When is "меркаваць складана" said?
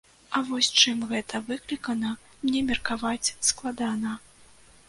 2.71-4.19